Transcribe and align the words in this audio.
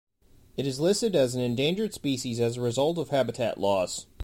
It 0.57 0.65
is 0.65 0.79
listed 0.79 1.15
as 1.15 1.35
an 1.35 1.43
endangered 1.43 1.93
species 1.93 2.39
as 2.39 2.57
a 2.57 2.61
result 2.61 2.97
of 2.97 3.09
habitat 3.09 3.59
loss. 3.59 4.07